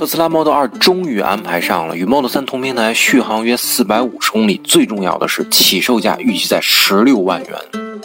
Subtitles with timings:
[0.00, 4.58] 特斯拉 Model 2终于安排上了，与 Model 3同平台，续航约四百五十公里。
[4.64, 7.99] 最重要的是，起售价预计在十六万元。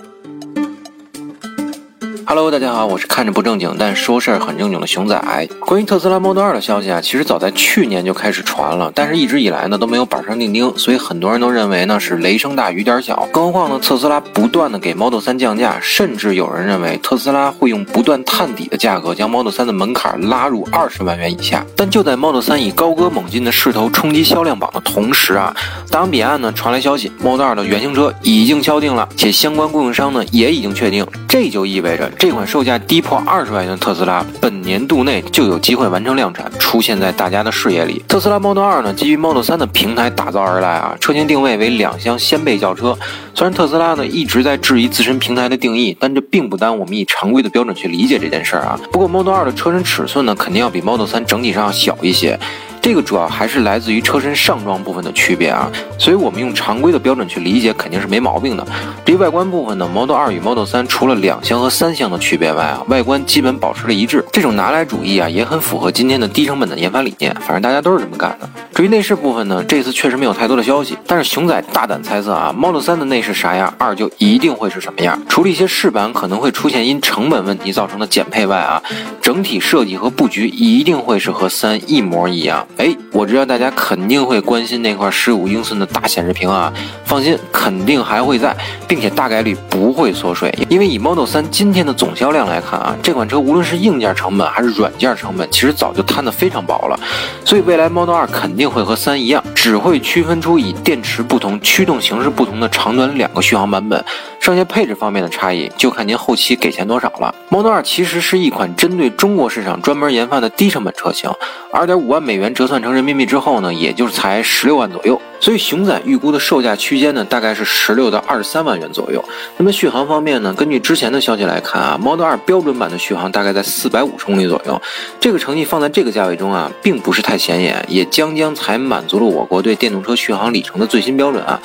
[2.27, 5.47] Hello，大家好，我是看着不正经但说事儿很正经的熊仔。
[5.59, 13.27] 关于特斯拉 Model 2的消息啊，其实早在去年就开始传了，但是一直以来呢都没有板上钉钉，所以很多人都认为呢是雷声大雨点小。
[13.31, 21.63] 更何况呢，特斯拉不断的给 Model 3降价，甚至有人认为特斯拉会用不断探底的价格将 Model 3的门槛拉入二十万元以下。
[21.75, 25.55] 但就在 Model 3以高歌猛进的势头冲击销量榜的同时啊，
[25.91, 32.09] 大洋彼岸呢传来消息，Model 2的原型车已经敲定了，且相关供应商呢也已经确定，这就意味着。
[32.17, 38.01] 这款售价低破二十万元的特斯拉，本年度内就有机会完成量产，出现在大家的视野里。
[38.07, 42.97] 特斯拉 Model 2呢，基于 Model 3的平台打造而来啊，车型定位为两厢掀背轿车。
[43.33, 48.79] 虽然特斯拉呢一直在质疑自身平台的定义，但这并不耽误我们以常规的标准去理解这件事儿啊。
[48.93, 52.39] 不过 Model 2的车身尺寸呢，肯定要比 Model 3整体上要小一些。
[52.85, 55.67] 这个主要还是来自于车身上装部分的区别啊，
[55.97, 58.63] 所以我们用常规的标准去理解肯定是没毛病的。
[59.03, 64.23] 至于外观部分呢，Model 2与 Model 3除了两厢和三厢的区别外啊，外观基本保持了一致。
[64.31, 67.35] 这种拿来主义啊，也很符合今天的低成本的研发理念。
[67.39, 68.47] 反正大家都是这么干的。
[68.75, 75.17] 至于内饰部分呢，这次确实没有太多的消息，但是熊仔大胆猜测啊，Model 3的内饰啥样，二就一定会是什么样。
[75.29, 78.83] 除了一些饰板可能会出现因成本问题造成的减配外啊，
[79.21, 82.67] 整体设计和布局一定会是和三一模一样。
[82.75, 83.55] 哎，我知道大。
[83.55, 86.73] 家肯定会关心那块十五英寸的大显示屏啊，
[87.05, 88.53] 放心，肯定还会在，
[88.85, 96.99] 并且大概率不会缩水，因为以 Model 3今天的总销量来看啊，这款车无论是硬件成本还是软件成本，其实早就摊得非常薄了，
[97.45, 104.05] 所以未来 Model 2肯定定会和三一样，只会区分出以电池不同、驱动形式不同的长短两个续航版本。
[104.39, 107.33] 剩下配置方面的差异，就看您后期给钱多少了。
[107.49, 111.31] Model 2其实是一款针对中国市场专门研发的低成本车型，
[111.71, 115.19] 二点五万美元折算成人民币之后呢，也就是才十六万左右。
[115.39, 119.23] 所以熊仔预估的售价区间呢，大概是十六到二十三万元左右。
[119.57, 124.79] 那么续航方面呢，根据之前的消息来看啊，Model 2标准版的续航大概在四百五十公里左右。
[125.19, 131.57] 这个成绩放在这个价位中啊，并不是太显眼，也将将才满足了我国国对电动车续航里程的最新标准啊。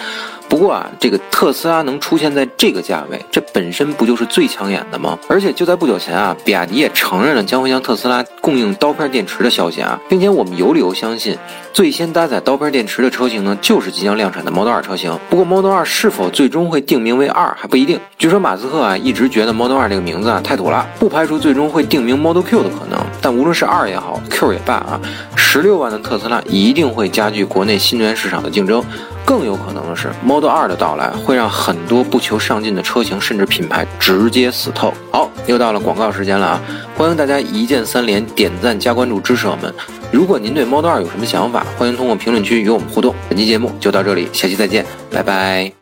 [0.48, 5.16] 不过啊，这个特斯拉能出现在这个价位，这本身不就是最抢眼的吗？
[5.28, 11.38] 而且就在不久前啊，比亚迪也承认了将会向特斯拉供应刀片电池的消息啊，并且我们有理由相信，
[11.72, 15.16] 最先搭载刀片电池的车型呢，就是即将量产的 Model 2车型。
[15.28, 18.00] 不过 Model 2是否最终会定名为二还不一定。
[18.18, 22.98] 据说马斯克啊一直觉得 Model 2这个名字啊太土了，不排除最终会定名 Model Q 的可能。
[23.22, 25.00] 但无论是二也好，Q 也罢啊，
[25.52, 28.80] 十六万的特斯拉一定会加剧国内新能源市场的竞争。
[29.24, 34.94] 更有可能的是，Model 2的到来会让很多不求上进的车型甚至品牌直接死透。
[35.10, 36.60] 好，又到了广告时间了啊！
[36.96, 39.74] 欢迎大家一键三连、点赞加关注支持我们。
[40.12, 43.12] 如果您对 Model 2有什么想法，欢迎通过评论区与我们互动。
[43.28, 45.80] 本期节目就到这里，下期再见，拜拜。